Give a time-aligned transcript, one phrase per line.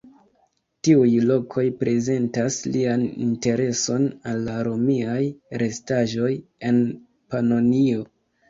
[0.85, 5.21] Tiuj lokoj prezentas lian intereson al la romiaj
[5.65, 6.35] restaĵoj
[6.73, 6.85] en
[7.35, 8.05] Panonio.